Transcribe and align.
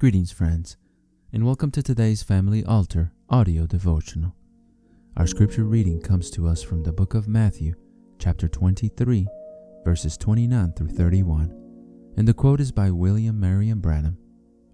Greetings, 0.00 0.32
friends, 0.32 0.78
and 1.30 1.44
welcome 1.44 1.70
to 1.72 1.82
today's 1.82 2.22
Family 2.22 2.64
Altar 2.64 3.12
audio 3.28 3.66
devotional. 3.66 4.34
Our 5.18 5.26
scripture 5.26 5.64
reading 5.64 6.00
comes 6.00 6.30
to 6.30 6.48
us 6.48 6.62
from 6.62 6.82
the 6.82 6.90
book 6.90 7.12
of 7.12 7.28
Matthew, 7.28 7.74
chapter 8.18 8.48
23, 8.48 9.28
verses 9.84 10.16
29 10.16 10.72
through 10.72 10.88
31, 10.88 11.54
and 12.16 12.26
the 12.26 12.32
quote 12.32 12.62
is 12.62 12.72
by 12.72 12.90
William 12.90 13.38
Marion 13.38 13.80
Branham 13.80 14.16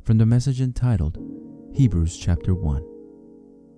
from 0.04 0.16
the 0.16 0.24
message 0.24 0.60
entitled 0.60 1.18
Hebrews 1.74 2.16
chapter 2.16 2.54
1. 2.54 2.86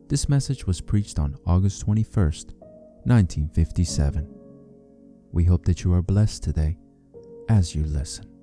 This 0.08 0.28
message 0.28 0.66
was 0.66 0.82
preached 0.82 1.18
on 1.18 1.38
August 1.46 1.86
21st, 1.86 2.52
1957. 3.04 4.28
We 5.32 5.44
hope 5.44 5.64
that 5.64 5.82
you 5.82 5.94
are 5.94 6.02
blessed 6.02 6.42
today 6.42 6.76
as 7.48 7.74
you 7.74 7.84
listen. 7.84 8.37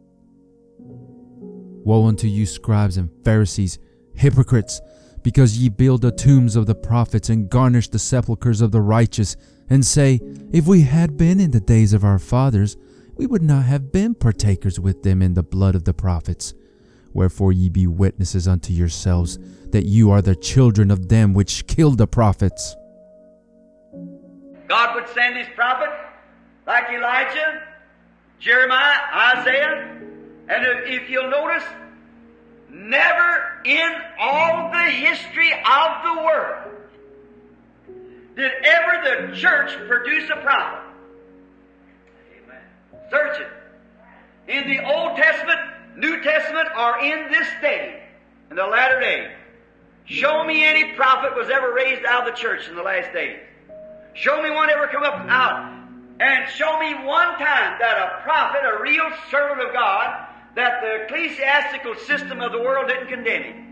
Woe 1.85 2.07
unto 2.07 2.27
you, 2.27 2.47
scribes 2.47 2.97
and 2.97 3.11
Pharisees, 3.23 3.77
hypocrites, 4.15 4.81
because 5.21 5.59
ye 5.59 5.69
build 5.69 6.01
the 6.01 6.11
tombs 6.11 6.55
of 6.55 6.65
the 6.65 6.73
prophets 6.73 7.29
and 7.29 7.47
garnish 7.47 7.89
the 7.89 7.99
sepulchres 7.99 8.59
of 8.59 8.71
the 8.71 8.81
righteous, 8.81 9.37
and 9.69 9.85
say, 9.85 10.19
If 10.51 10.65
we 10.65 10.81
had 10.81 11.15
been 11.15 11.39
in 11.39 11.51
the 11.51 11.59
days 11.59 11.93
of 11.93 12.03
our 12.03 12.17
fathers, 12.17 12.75
we 13.15 13.27
would 13.27 13.43
not 13.43 13.65
have 13.65 13.91
been 13.91 14.15
partakers 14.15 14.79
with 14.79 15.03
them 15.03 15.21
in 15.21 15.35
the 15.35 15.43
blood 15.43 15.75
of 15.75 15.85
the 15.85 15.93
prophets. 15.93 16.55
Wherefore 17.13 17.53
ye 17.53 17.69
be 17.69 17.85
witnesses 17.85 18.47
unto 18.47 18.73
yourselves 18.73 19.37
that 19.69 19.85
you 19.85 20.09
are 20.09 20.21
the 20.21 20.35
children 20.35 20.89
of 20.89 21.07
them 21.07 21.33
which 21.33 21.67
killed 21.67 21.99
the 21.99 22.07
prophets. 22.07 22.75
God 24.67 24.95
would 24.95 25.07
send 25.09 25.37
his 25.37 25.47
prophet 25.55 25.89
like 26.65 26.89
Elijah, 26.89 27.61
Jeremiah, 28.39 29.37
Isaiah, 29.37 30.01
and 30.47 30.65
if 30.85 31.09
you'll 31.09 31.29
notice, 31.29 31.63
never 32.75 33.61
in 33.63 33.91
all 34.19 34.71
the 34.71 34.91
history 34.91 35.51
of 35.51 36.03
the 36.03 36.23
world 36.23 36.71
did 38.35 38.51
ever 38.63 39.29
the 39.29 39.35
church 39.35 39.71
produce 39.87 40.29
a 40.29 40.41
prophet. 40.41 40.81
Search 43.09 43.39
it. 43.39 43.47
In 44.51 44.67
the 44.67 44.85
Old 44.85 45.15
Testament, 45.15 45.59
New 45.95 46.21
Testament, 46.21 46.67
or 46.77 46.99
in 46.99 47.31
this 47.31 47.47
day, 47.61 48.03
in 48.49 48.57
the 48.57 48.65
latter 48.65 48.99
day, 48.99 49.31
show 50.05 50.43
me 50.43 50.65
any 50.65 50.93
prophet 50.93 51.35
was 51.35 51.49
ever 51.49 51.73
raised 51.73 52.03
out 52.05 52.27
of 52.27 52.35
the 52.35 52.39
church 52.39 52.67
in 52.67 52.75
the 52.75 52.83
last 52.83 53.13
days. 53.13 53.39
Show 54.13 54.41
me 54.43 54.49
one 54.49 54.69
ever 54.69 54.87
come 54.87 55.03
up 55.03 55.25
out. 55.29 55.71
And 56.19 56.49
show 56.49 56.79
me 56.79 56.93
one 56.93 57.37
time 57.37 57.77
that 57.79 57.97
a 57.97 58.23
prophet, 58.23 58.61
a 58.63 58.81
real 58.81 59.09
servant 59.29 59.67
of 59.67 59.73
God, 59.73 60.27
that 60.55 60.81
the 60.81 61.03
ecclesiastical 61.03 61.95
system 62.05 62.41
of 62.41 62.51
the 62.51 62.59
world 62.59 62.87
didn't 62.87 63.07
condemn 63.07 63.43
him. 63.43 63.65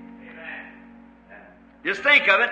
Just 1.86 2.02
think 2.02 2.28
of 2.30 2.42
it. 2.42 2.50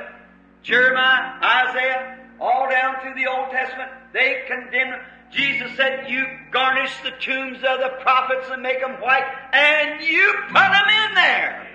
Jeremiah, 0.63 1.67
Isaiah, 1.69 2.19
all 2.39 2.69
down 2.69 3.01
through 3.01 3.15
the 3.15 3.29
Old 3.29 3.49
Testament, 3.51 3.89
they 4.13 4.43
condemned. 4.47 5.01
Jesus 5.31 5.75
said, 5.77 6.09
You 6.09 6.25
garnish 6.51 6.91
the 7.03 7.11
tombs 7.11 7.57
of 7.57 7.79
the 7.79 7.91
prophets 8.01 8.47
and 8.51 8.61
make 8.61 8.81
them 8.81 8.99
white, 9.01 9.23
and 9.53 10.03
you 10.03 10.33
put 10.47 10.53
them 10.53 10.89
in 11.07 11.15
there. 11.15 11.67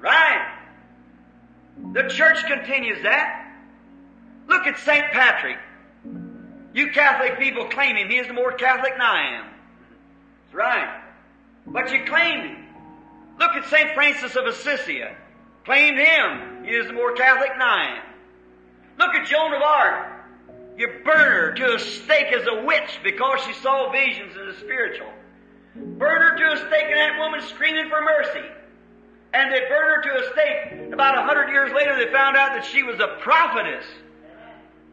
Right. 0.00 0.54
The 1.92 2.08
church 2.08 2.44
continues 2.46 3.02
that. 3.02 3.52
Look 4.48 4.66
at 4.66 4.78
St. 4.78 5.12
Patrick. 5.12 5.58
You 6.72 6.90
Catholic 6.92 7.38
people 7.38 7.66
claim 7.68 7.96
him. 7.96 8.08
He 8.08 8.16
is 8.16 8.32
more 8.32 8.52
Catholic 8.52 8.92
than 8.92 9.02
I 9.02 9.38
am. 9.38 9.57
That's 10.48 10.56
right. 10.56 11.02
But 11.66 11.92
you 11.92 12.04
claimed 12.04 12.50
him. 12.50 12.64
Look 13.38 13.50
at 13.52 13.66
St. 13.66 13.92
Francis 13.94 14.34
of 14.34 14.46
Assisi. 14.46 15.02
Claimed 15.64 15.98
him. 15.98 16.64
He 16.64 16.70
is 16.70 16.90
more 16.92 17.12
Catholic 17.12 17.50
than 17.50 17.62
I 17.62 17.98
am. 17.98 18.02
Look 18.98 19.14
at 19.14 19.26
Joan 19.26 19.52
of 19.52 19.62
Arc. 19.62 20.06
You 20.76 20.88
burn 21.04 21.18
her 21.18 21.52
to 21.54 21.74
a 21.74 21.78
stake 21.78 22.32
as 22.32 22.46
a 22.46 22.64
witch 22.64 23.00
because 23.04 23.40
she 23.42 23.52
saw 23.52 23.90
visions 23.92 24.34
in 24.36 24.46
the 24.46 24.54
spiritual. 24.54 25.12
Burn 25.74 26.22
her 26.22 26.36
to 26.36 26.52
a 26.52 26.56
stake 26.56 26.86
and 26.86 26.96
that 26.96 27.18
woman 27.18 27.42
screaming 27.42 27.88
for 27.88 28.00
mercy. 28.00 28.46
And 29.34 29.52
they 29.52 29.60
burned 29.68 29.70
her 29.70 30.02
to 30.02 30.24
a 30.24 30.32
stake. 30.32 30.92
About 30.92 31.18
a 31.18 31.22
hundred 31.22 31.50
years 31.50 31.70
later 31.72 31.96
they 31.96 32.10
found 32.10 32.36
out 32.36 32.54
that 32.54 32.64
she 32.64 32.82
was 32.82 32.98
a 32.98 33.18
prophetess. 33.20 33.84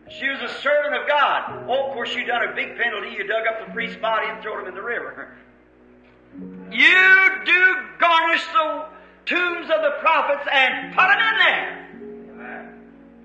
She 0.10 0.28
was 0.28 0.40
a 0.42 0.54
servant 0.62 1.02
of 1.02 1.08
God. 1.08 1.66
Oh, 1.68 1.88
of 1.88 1.94
course, 1.94 2.14
you 2.14 2.26
done 2.26 2.48
a 2.48 2.54
big 2.54 2.78
penalty. 2.78 3.16
You 3.18 3.26
dug 3.26 3.48
up 3.48 3.66
the 3.66 3.74
priest's 3.74 3.98
body 3.98 4.28
and 4.30 4.42
threw 4.42 4.62
him 4.62 4.68
in 4.68 4.76
the 4.76 4.82
river. 4.82 5.36
You 6.72 7.32
do 7.46 7.76
garnish 8.00 8.46
the 8.48 8.86
tombs 9.26 9.70
of 9.70 9.82
the 9.82 9.94
prophets 10.00 10.48
and 10.52 10.96
put 10.96 11.08
them 11.08 11.20
in 11.20 11.38
there. 11.38 11.86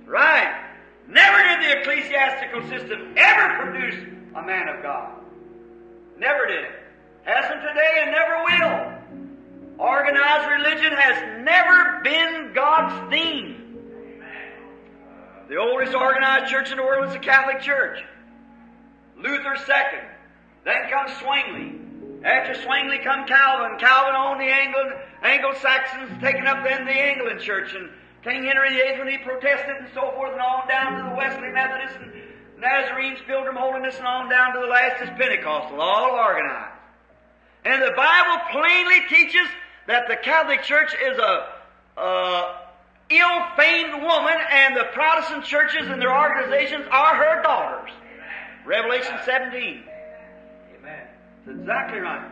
Right. 0.06 0.67
Never 1.09 1.43
did 1.43 1.61
the 1.62 1.81
ecclesiastical 1.81 2.69
system 2.69 3.15
ever 3.17 3.62
produce 3.62 3.95
a 4.34 4.43
man 4.43 4.69
of 4.69 4.83
God. 4.83 5.12
Never 6.19 6.47
did 6.47 6.65
it. 6.65 6.71
Hasn't 7.23 7.61
today 7.61 8.03
and 8.03 8.11
never 8.12 8.45
will. 8.45 9.84
Organized 9.84 10.50
religion 10.50 10.93
has 10.93 11.45
never 11.45 12.00
been 12.03 12.53
God's 12.55 13.11
theme. 13.11 13.56
The 15.49 15.56
oldest 15.56 15.95
organized 15.95 16.50
church 16.50 16.71
in 16.71 16.77
the 16.77 16.83
world 16.83 17.09
is 17.09 17.12
the 17.12 17.19
Catholic 17.19 17.61
Church. 17.61 18.05
Luther 19.17 19.56
second. 19.67 20.06
Then 20.65 20.91
comes 20.91 21.19
Zwingli. 21.19 21.90
After 22.25 22.54
Zwingli 22.54 22.98
come 22.98 23.26
Calvin. 23.26 23.78
Calvin 23.78 24.14
owned 24.14 24.41
the 24.41 24.53
Anglo, 24.53 25.00
Anglo-Saxons, 25.22 26.20
taking 26.20 26.47
up 26.47 26.62
then 26.64 26.84
the 26.84 26.92
Anglican 26.92 27.41
Church. 27.41 27.75
And 27.75 27.88
King 28.22 28.44
Henry 28.44 28.70
VIII, 28.70 28.98
when 28.98 29.08
he 29.08 29.19
protested 29.19 29.76
and 29.76 29.88
so 29.94 30.12
forth, 30.12 30.32
and 30.32 30.41
on 30.41 30.69
down 30.69 30.98
to 30.98 31.10
the 31.10 31.16
Wesley 31.16 31.48
Methodists 31.48 31.97
and 31.97 32.12
Nazarenes, 32.60 33.19
Pilgrim 33.26 33.56
Holiness, 33.56 33.97
and 33.97 34.06
on 34.06 34.28
down 34.28 34.53
to 34.54 34.60
the 34.60 34.66
last 34.66 35.03
is 35.03 35.08
Pentecostal, 35.16 35.81
all 35.81 36.10
organized. 36.10 36.76
And 37.64 37.81
the 37.81 37.92
Bible 37.97 38.42
plainly 38.52 39.00
teaches 39.08 39.47
that 39.87 40.08
the 40.08 40.16
Catholic 40.16 40.62
Church 40.62 40.94
is 41.02 41.19
a, 41.19 41.47
a 41.97 42.56
ill-famed 43.08 44.02
woman, 44.02 44.37
and 44.50 44.76
the 44.76 44.84
Protestant 44.92 45.44
churches 45.44 45.88
and 45.88 46.00
their 46.00 46.14
organizations 46.14 46.87
are 46.91 47.16
her 47.16 47.42
daughters. 47.42 47.91
Revelation 48.66 49.16
17. 49.25 49.84
That's 51.50 51.61
exactly 51.61 52.00
right. 52.00 52.31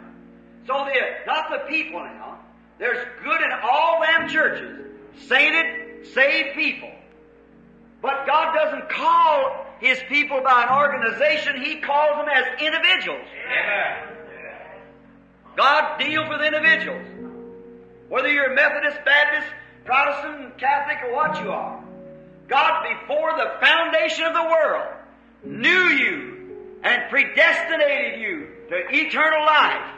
So 0.66 0.84
the 0.84 0.92
not 1.26 1.50
the 1.50 1.68
people 1.68 2.00
now. 2.00 2.38
There's 2.78 3.04
good 3.24 3.40
in 3.40 3.50
all 3.62 4.00
them 4.00 4.28
churches. 4.28 4.86
Sainted, 5.26 6.06
saved 6.14 6.54
people. 6.54 6.90
But 8.00 8.26
God 8.26 8.54
doesn't 8.54 8.88
call 8.88 9.66
His 9.80 9.98
people 10.08 10.40
by 10.44 10.64
an 10.64 10.76
organization, 10.76 11.60
He 11.62 11.80
calls 11.80 12.16
them 12.16 12.28
as 12.28 12.60
individuals. 12.60 13.26
God 15.56 15.98
deals 15.98 16.28
with 16.28 16.40
individuals. 16.42 17.04
Whether 18.08 18.28
you're 18.28 18.54
Methodist, 18.54 18.98
Baptist, 19.04 19.52
Protestant, 19.84 20.56
Catholic, 20.58 20.98
or 21.04 21.14
what 21.14 21.42
you 21.42 21.50
are. 21.50 21.82
God, 22.46 22.84
before 23.00 23.32
the 23.36 23.66
foundation 23.66 24.24
of 24.24 24.34
the 24.34 24.44
world, 24.44 24.94
knew 25.42 25.88
you 25.88 26.37
and 26.82 27.08
predestinated 27.10 28.20
you 28.20 28.48
to 28.68 28.76
eternal 28.90 29.44
life. 29.44 29.92